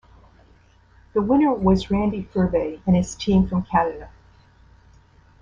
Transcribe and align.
The 1.13 1.21
winner 1.21 1.53
was 1.53 1.91
Randy 1.91 2.23
Ferbey 2.33 2.81
and 2.87 2.95
his 2.95 3.13
team 3.13 3.47
from 3.47 3.61
Canada. 3.65 4.09